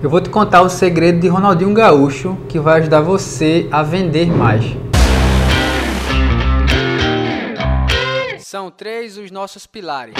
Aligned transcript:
Eu 0.00 0.08
vou 0.08 0.20
te 0.20 0.30
contar 0.30 0.62
o 0.62 0.68
segredo 0.68 1.18
de 1.18 1.26
Ronaldinho 1.26 1.74
Gaúcho 1.74 2.38
que 2.48 2.60
vai 2.60 2.78
ajudar 2.78 3.00
você 3.00 3.68
a 3.68 3.82
vender 3.82 4.26
mais. 4.26 4.62
São 8.38 8.70
três 8.70 9.18
os 9.18 9.32
nossos 9.32 9.66
pilares: 9.66 10.14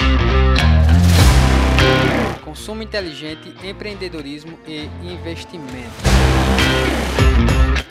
consumo 2.43 2.83
inteligente, 2.83 3.55
empreendedorismo 3.63 4.59
e 4.67 4.89
investimento. 5.01 5.95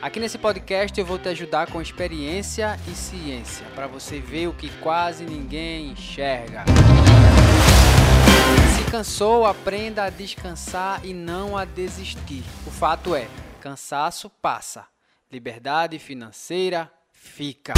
Aqui 0.03 0.21
nesse 0.21 0.37
podcast 0.37 1.01
eu 1.01 1.07
vou 1.07 1.19
te 1.19 1.31
ajudar 1.31 1.71
com 1.71 1.81
experiência 1.81 2.79
e 2.87 2.95
ciência 2.95 3.65
para 3.75 3.87
você 3.87 4.21
ver 4.21 4.47
o 4.47 4.53
que 4.53 4.69
quase 4.83 5.25
ninguém 5.25 5.93
enxerga 5.93 6.65
cansou, 8.89 9.45
aprenda 9.45 10.05
a 10.05 10.11
descansar 10.11 11.01
e 11.05 11.13
não 11.13 11.57
a 11.57 11.65
desistir. 11.65 12.43
O 12.67 12.71
fato 12.71 13.15
é, 13.15 13.27
cansaço 13.61 14.31
passa, 14.41 14.85
liberdade 15.31 15.99
financeira 15.99 16.91
fica. 17.13 17.75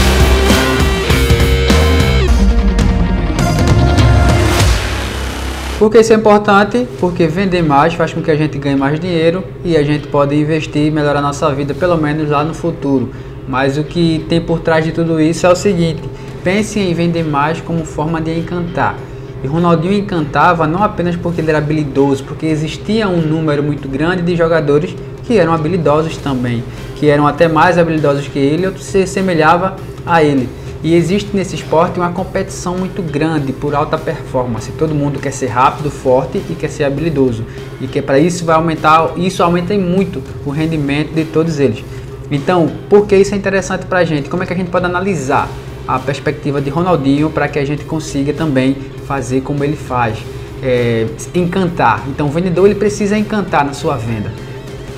Por 5.79 5.91
que 5.91 5.99
isso 5.99 6.13
é 6.13 6.17
importante? 6.17 6.87
Porque 7.01 7.27
vender 7.27 7.63
mais 7.63 7.95
faz 7.95 8.13
com 8.13 8.23
que 8.23 8.31
a 8.31 8.37
gente 8.37 8.59
ganhe 8.59 8.77
mais 8.77 9.01
dinheiro 9.01 9.43
e 9.65 9.77
a 9.77 9.83
gente 9.83 10.07
pode 10.09 10.37
investir 10.37 10.87
e 10.87 10.91
melhorar 10.91 11.21
nossa 11.21 11.53
vida, 11.53 11.75
pelo 11.75 11.97
menos 11.97 12.31
lá 12.31 12.45
no 12.45 12.55
futuro. 12.55 13.13
Mas 13.49 13.77
o 13.79 13.83
que 13.83 14.25
tem 14.29 14.41
por 14.41 14.61
trás 14.61 14.85
de 14.85 14.93
tudo 14.93 15.21
isso 15.21 15.45
é 15.47 15.51
o 15.51 15.57
seguinte: 15.57 16.03
pense 16.45 16.79
em 16.79 16.95
vender 16.95 17.25
mais 17.25 17.61
como 17.61 17.85
forma 17.85 18.21
de 18.21 18.39
encantar. 18.39 18.95
E 19.43 19.47
Ronaldinho 19.47 19.95
encantava 19.95 20.67
não 20.67 20.83
apenas 20.83 21.17
porque 21.17 21.41
ele 21.41 21.49
era 21.49 21.59
habilidoso, 21.59 22.25
porque 22.25 22.47
existia 22.47 23.09
um 23.09 23.23
número 23.23 23.63
muito 23.63 23.89
grande 23.89 24.23
de 24.23 24.37
jogadores 24.37 24.95
que 25.25 25.39
eram 25.39 25.53
habilidosos 25.53 26.17
também, 26.17 26.63
que 26.97 27.09
eram 27.09 27.27
até 27.27 27.49
mais 27.49 27.79
habilidosos 27.79 28.27
que 28.29 28.39
ele, 28.39 28.67
outros 28.67 28.85
se 28.85 29.07
semelhava 29.07 29.77
a 30.05 30.23
ele. 30.23 30.49
E 30.83 30.95
existe 30.95 31.37
nesse 31.37 31.55
esporte 31.55 31.99
uma 31.99 32.11
competição 32.11 32.77
muito 32.77 33.03
grande 33.03 33.53
por 33.53 33.75
alta 33.75 33.99
performance. 33.99 34.73
Todo 34.73 34.95
mundo 34.95 35.19
quer 35.19 35.31
ser 35.31 35.49
rápido, 35.49 35.91
forte 35.91 36.43
e 36.49 36.55
quer 36.55 36.69
ser 36.69 36.85
habilidoso. 36.85 37.45
E 37.81 37.87
que 37.87 38.01
para 38.01 38.19
isso 38.19 38.47
vai 38.47 38.57
aumentar, 38.57 39.13
isso 39.17 39.43
aumenta 39.43 39.75
muito 39.75 40.23
o 40.45 40.51
rendimento 40.51 41.13
de 41.13 41.25
todos 41.25 41.61
eles. 41.61 41.85
Então, 42.31 42.71
por 42.89 43.07
que 43.07 43.15
isso 43.15 43.35
é 43.35 43.37
interessante 43.37 43.85
para 43.85 43.99
a 43.99 44.05
gente? 44.05 44.31
Como 44.31 44.43
é 44.43 44.47
que 44.47 44.55
a 44.55 44.57
gente 44.57 44.71
pode 44.71 44.87
analisar 44.87 45.51
a 45.95 45.99
perspectiva 45.99 46.61
de 46.61 46.71
Ronaldinho 46.71 47.31
para 47.31 47.49
que 47.49 47.59
a 47.59 47.65
gente 47.65 47.85
consiga 47.85 48.33
também 48.33 48.77
fazer 49.07 49.41
como 49.41 49.65
ele 49.65 49.77
faz, 49.77 50.19
é, 50.63 51.07
encantar. 51.35 52.05
Então 52.09 52.27
o 52.29 52.31
vendedor 52.31 52.67
ele 52.67 52.77
precisa 52.77 53.19
encantar 53.19 53.65
na 53.65 53.73
sua 53.73 53.97
venda. 53.97 54.33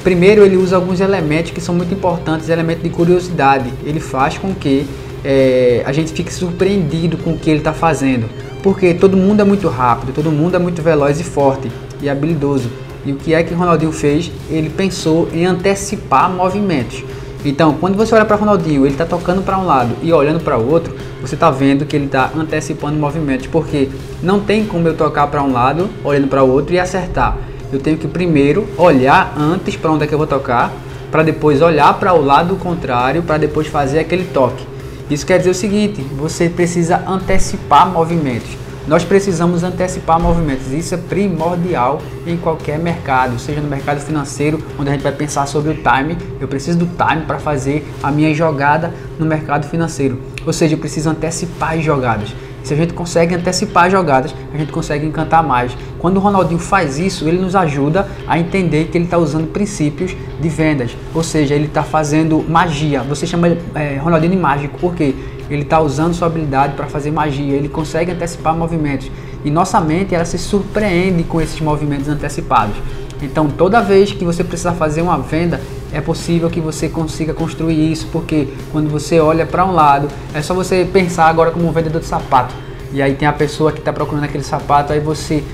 Primeiro 0.03 0.45
ele 0.45 0.57
usa 0.57 0.77
alguns 0.77 1.01
elementos 1.01 1.53
que 1.53 1.61
são 1.61 1.75
muito 1.75 1.95
importantes, 1.95 2.49
elementos 2.49 2.83
de 2.83 2.91
curiosidade. 2.91 3.73
Ele 3.85 4.01
faz 4.01 4.37
com 4.37 4.53
que 4.55 4.87
é, 5.25 5.83
a 5.87 5.93
gente 5.93 6.13
fique 6.13 6.33
surpreendido 6.33 7.17
com 7.17 7.33
o 7.33 7.39
que 7.39 7.49
ele 7.49 7.61
está 7.61 7.73
fazendo, 7.73 8.29
porque 8.63 8.93
todo 8.95 9.17
mundo 9.17 9.41
é 9.41 9.45
muito 9.45 9.69
rápido, 9.69 10.13
todo 10.13 10.31
mundo 10.31 10.57
é 10.57 10.59
muito 10.59 10.83
veloz 10.83 11.21
e 11.21 11.25
forte 11.25 11.71
e 12.03 12.09
habilidoso. 12.11 12.69
E 13.05 13.13
o 13.13 13.17
que 13.17 13.35
é 13.35 13.43
que 13.43 13.55
Ronaldinho 13.55 13.93
fez? 13.93 14.31
Ele 14.51 14.71
pensou 14.71 15.29
em 15.33 15.47
antecipar 15.47 16.31
movimentos. 16.31 17.03
Então, 17.45 17.75
quando 17.75 17.97
você 17.97 18.15
olha 18.15 18.25
para 18.25 18.37
Ronaldinho, 18.37 18.87
ele 18.87 18.95
está 18.95 19.05
tocando 19.05 19.43
para 19.43 19.59
um 19.59 19.67
lado 19.67 19.97
e 20.01 20.13
olhando 20.13 20.39
para 20.39 20.57
o 20.57 20.71
outro, 20.71 20.95
você 21.21 21.35
está 21.35 21.51
vendo 21.51 21.85
que 21.85 21.97
ele 21.97 22.07
está 22.07 22.31
antecipando 22.37 22.97
movimentos, 22.97 23.49
porque 23.49 23.89
não 24.23 24.39
tem 24.39 24.65
como 24.65 24.87
eu 24.87 24.97
tocar 24.97 25.27
para 25.27 25.43
um 25.43 25.53
lado, 25.53 25.91
olhando 26.05 26.29
para 26.29 26.45
o 26.45 26.51
outro 26.51 26.73
e 26.73 26.79
acertar. 26.79 27.37
Eu 27.73 27.81
tenho 27.81 27.97
que 27.97 28.07
primeiro 28.07 28.69
olhar 28.79 29.35
antes 29.37 29.75
para 29.75 29.91
onde 29.91 30.05
é 30.05 30.07
que 30.07 30.15
eu 30.15 30.19
vou 30.19 30.27
tocar, 30.27 30.73
para 31.11 31.25
depois 31.25 31.61
olhar 31.61 31.93
para 31.95 32.15
o 32.15 32.25
lado 32.25 32.55
contrário, 32.57 33.23
para 33.23 33.39
depois 33.39 33.67
fazer 33.67 33.99
aquele 33.99 34.25
toque. 34.25 34.65
Isso 35.11 35.27
quer 35.27 35.39
dizer 35.39 35.51
o 35.51 35.55
seguinte: 35.55 36.01
você 36.17 36.49
precisa 36.49 37.03
antecipar 37.09 37.89
movimentos. 37.91 38.62
Nós 38.87 39.05
precisamos 39.05 39.63
antecipar 39.63 40.19
movimentos, 40.19 40.73
isso 40.73 40.93
é 40.93 40.99
primordial 40.99 42.03
em 42.27 42.37
qualquer 42.37 42.81
mercado, 42.81 43.39
seja 43.39 43.61
no 43.61 43.69
mercado 43.69 44.01
financeiro, 44.01 44.61
onde 44.77 44.89
a 44.89 44.93
gente 44.93 45.03
vai 45.03 45.13
pensar 45.13 45.47
sobre 45.47 45.71
o 45.71 45.75
time. 45.75 46.19
Eu 46.41 46.49
preciso 46.49 46.79
do 46.79 46.87
time 46.87 47.25
para 47.25 47.39
fazer 47.39 47.87
a 48.03 48.11
minha 48.11 48.35
jogada 48.35 48.93
no 49.21 49.25
mercado 49.25 49.69
financeiro, 49.69 50.21
ou 50.45 50.53
seja, 50.53 50.75
eu 50.75 50.79
preciso 50.79 51.09
antecipar 51.09 51.75
as 51.75 51.85
jogadas. 51.85 52.35
Se 52.65 52.75
a 52.75 52.77
gente 52.77 52.93
consegue 52.93 53.35
antecipar 53.35 53.87
as 53.87 53.93
jogadas, 53.93 54.35
a 54.53 54.57
gente 54.57 54.73
consegue 54.73 55.07
encantar 55.07 55.43
mais. 55.43 55.77
Quando 55.99 56.17
o 56.17 56.21
Ronaldinho 56.21 56.61
faz 56.61 56.99
isso, 56.99 57.29
ele 57.29 57.39
nos 57.39 57.55
ajuda 57.55 58.09
a 58.27 58.39
entender 58.39 58.87
que 58.87 58.99
ele 58.99 59.05
está 59.05 59.19
usando 59.19 59.47
princípios 59.53 60.17
de 60.41 60.49
vendas, 60.49 60.97
ou 61.15 61.23
seja, 61.23 61.55
ele 61.55 61.67
está 61.67 61.85
fazendo 61.85 62.45
magia. 62.49 63.03
Você 63.03 63.27
chama 63.27 63.57
é, 63.77 63.97
Ronaldinho 63.97 64.33
de 64.33 64.39
mágico, 64.39 64.77
por 64.79 64.95
quê? 64.95 65.15
Ele 65.55 65.63
está 65.63 65.81
usando 65.81 66.15
sua 66.15 66.27
habilidade 66.29 66.75
para 66.75 66.87
fazer 66.87 67.11
magia, 67.11 67.55
ele 67.55 67.69
consegue 67.69 68.13
antecipar 68.13 68.57
movimentos. 68.57 69.11
E 69.45 69.51
nossa 69.51 69.81
mente 69.81 70.15
ela 70.15 70.25
se 70.25 70.39
surpreende 70.39 71.25
com 71.25 71.41
esses 71.41 71.61
movimentos 71.61 72.09
antecipados. 72.09 72.77
Então, 73.21 73.49
toda 73.49 73.81
vez 73.81 74.13
que 74.13 74.25
você 74.25 74.43
precisar 74.43 74.73
fazer 74.73 75.01
uma 75.01 75.19
venda, 75.19 75.61
é 75.93 76.01
possível 76.01 76.51
que 76.51 76.61
você 76.61 76.89
consiga 76.89 77.33
construir 77.33 77.93
isso, 77.93 78.09
porque 78.11 78.49
quando 78.73 78.91
você 78.91 79.21
olha 79.21 79.47
para 79.47 79.65
um 79.65 79.73
lado, 79.73 80.09
é 80.35 80.43
só 80.43 80.55
você 80.55 80.89
pensar 80.91 81.27
agora 81.27 81.51
como 81.51 81.69
um 81.69 81.73
vendedor 81.73 82.01
de 82.01 82.07
sapato. 82.07 82.55
E 82.93 83.01
aí 83.01 83.15
tem 83.15 83.29
a 83.29 83.33
pessoa 83.33 83.71
que 83.71 83.79
está 83.79 83.93
procurando 83.93 84.25
aquele 84.25 84.43
sapato, 84.43 84.93
aí 84.93 85.01
você 85.01 85.45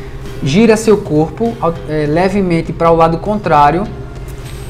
gira 0.42 0.76
seu 0.76 0.96
corpo 0.98 1.54
é, 1.88 2.06
levemente 2.06 2.72
para 2.72 2.90
o 2.90 2.96
lado 2.96 3.18
contrário 3.18 3.84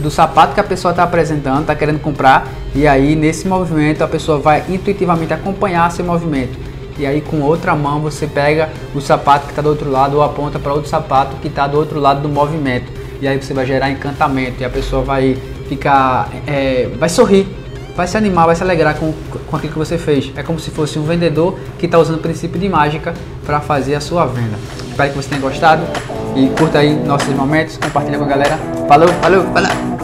do 0.01 0.11
sapato 0.11 0.55
que 0.55 0.61
a 0.61 0.65
pessoa 0.65 0.91
está 0.93 1.03
apresentando, 1.03 1.63
está 1.63 1.75
querendo 1.75 2.01
comprar, 2.01 2.49
e 2.75 2.87
aí 2.87 3.15
nesse 3.15 3.47
movimento 3.49 4.03
a 4.03 4.09
pessoa 4.09 4.39
vai 4.39 4.65
intuitivamente 4.69 5.33
acompanhar 5.33 5.91
seu 5.91 6.05
movimento. 6.05 6.59
E 6.99 7.07
aí 7.07 7.21
com 7.21 7.41
outra 7.43 7.75
mão 7.75 8.01
você 8.01 8.27
pega 8.27 8.71
o 8.95 9.01
sapato 9.01 9.47
que 9.47 9.53
está 9.53 9.63
do 9.63 9.69
outro 9.69 9.91
lado 9.91 10.17
ou 10.17 10.23
aponta 10.23 10.59
para 10.59 10.73
outro 10.73 10.89
sapato 10.89 11.37
que 11.37 11.49
está 11.49 11.67
do 11.67 11.79
outro 11.79 12.01
lado 12.01 12.21
do 12.21 12.29
movimento. 12.29 12.93
E 13.21 13.27
aí 13.27 13.41
você 13.41 13.55
vai 13.55 13.67
gerar 13.67 13.91
encantamento 13.91 14.61
e 14.61 14.65
a 14.65 14.71
pessoa 14.71 15.03
vai 15.03 15.37
ficar, 15.69 16.29
é, 16.47 16.89
vai 16.99 17.09
sorrir, 17.09 17.47
vai 17.97 18.07
se 18.07 18.17
animar, 18.17 18.47
vai 18.47 18.55
se 18.55 18.63
alegrar 18.63 18.97
com, 18.97 19.13
com 19.47 19.57
aquilo 19.57 19.73
que 19.73 19.79
você 19.79 19.99
fez. 19.99 20.33
É 20.37 20.43
como 20.43 20.59
se 20.59 20.71
fosse 20.71 20.99
um 20.99 21.03
vendedor 21.03 21.59
que 21.79 21.87
está 21.87 21.99
usando 21.99 22.17
o 22.17 22.21
princípio 22.21 22.61
de 22.61 22.69
mágica 22.69 23.15
para 23.45 23.61
fazer 23.61 23.95
a 23.95 24.01
sua 24.01 24.25
venda. 24.27 24.57
Espero 24.89 25.11
que 25.11 25.17
você 25.17 25.29
tenha 25.29 25.41
gostado 25.41 25.83
e 26.37 26.49
curta 26.59 26.79
aí 26.79 26.95
nossos 26.95 27.35
momentos, 27.35 27.77
compartilha 27.77 28.19
com 28.19 28.25
a 28.25 28.29
galera. 28.29 28.59
Falou, 28.89 29.09
falou, 29.09 29.45
falou! 29.53 29.98